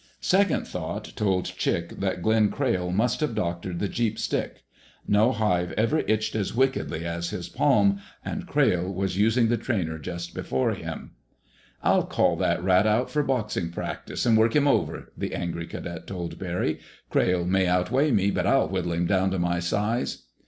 [0.19, 4.63] Second thought told Chick that Glenn Crayle must have doctored the "Jeep's" stick.
[5.07, 9.99] No hive ever itched as wickedly as his palm; and Crayle was using the trainer
[9.99, 11.11] just before him.
[11.83, 16.07] "I'll call that rat out for boxing practice, and work him over," the angry cadet
[16.07, 16.79] told Barry.
[17.11, 20.23] "Crayle may outweigh me, but I'll whittle him down to my size."